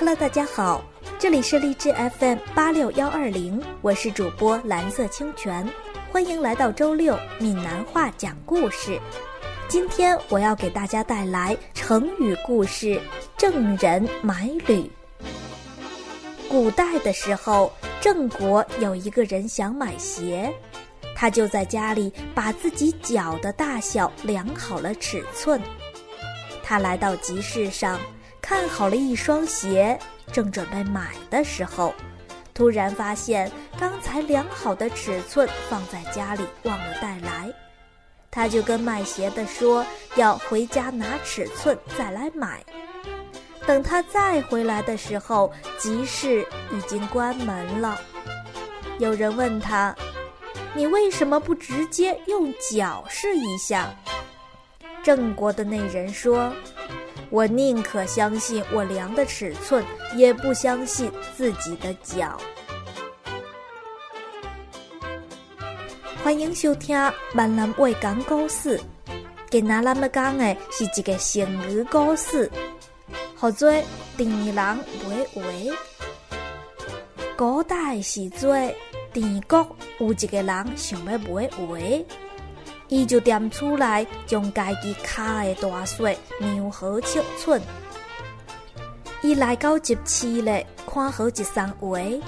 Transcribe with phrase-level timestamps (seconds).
[0.00, 0.82] Hello，大家好，
[1.18, 5.68] 这里是荔枝 FM 八六幺二零，我是主播蓝色清泉，
[6.10, 8.98] 欢迎来到周六闽南话讲故事。
[9.68, 12.86] 今天我要给大家带来成语故事
[13.36, 14.78] 《郑人买履》。
[16.48, 17.70] 古代的时候，
[18.00, 20.50] 郑国有一个人想买鞋，
[21.14, 25.60] 他就在家里把自己脚的大小量好了尺寸。
[26.62, 28.00] 他来到集市上。
[28.50, 29.96] 看好了一双鞋，
[30.32, 31.94] 正准备买的时候，
[32.52, 37.48] 突然发现刚才量好的尺寸放在家里忘了带来。
[38.28, 39.86] 他就跟卖鞋的说
[40.16, 42.60] 要回家拿尺寸再来买。
[43.68, 48.00] 等他再回来的时候，集市已经关门了。
[48.98, 49.94] 有人问他
[50.74, 53.94] ：“你为什么不直接用脚试一下？”
[55.04, 56.52] 郑国的那人说。
[57.30, 59.84] 我宁可相信我量的尺寸，
[60.16, 62.36] 也不相信自己的脚。
[66.24, 66.98] 欢迎收听
[67.32, 68.76] 《闽南话讲故事》，
[69.48, 72.50] 今仔咱们讲的是一个成语故事，
[73.40, 73.72] 叫做
[74.18, 74.76] “田人买
[75.32, 75.72] 鞋”。
[77.38, 78.56] 古代时做
[79.12, 79.64] 田国
[80.00, 82.04] 有一个人想要买鞋。
[82.90, 86.04] 伊就踮厝内，将家己脚的大小
[86.40, 87.62] 量好尺寸。
[89.22, 92.20] 伊来到集市咧，看好一双鞋，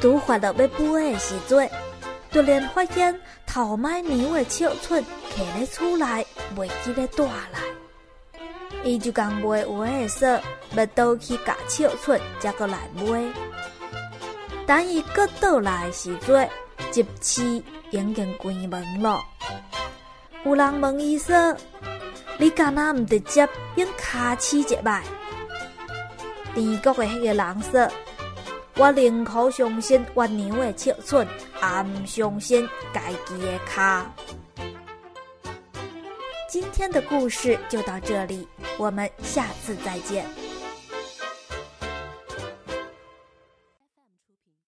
[0.00, 1.68] 拄发了要买的时阵，
[2.32, 3.14] 突然发现
[3.46, 5.04] 头卖牛的尺寸
[5.36, 7.60] 徛咧厝内，袂记咧带来。
[8.84, 10.40] 伊就讲卖鞋的说，
[10.74, 13.22] 要倒去夹尺寸，才过来买。
[14.66, 16.48] 等伊搁倒来的时阵，
[16.90, 17.44] 集市
[17.90, 19.20] 已经关门了。
[20.44, 21.54] 有人问伊说
[22.38, 25.02] ：“你干那唔直接用卡起一摆？”
[26.54, 27.90] 田国的迄个人说
[28.76, 31.26] ：“我宁可相信我娘的尺寸，
[31.60, 34.10] 也唔相信家己的卡。”
[36.48, 38.48] 今天的故事就到这里，
[38.78, 40.24] 我们下次再见。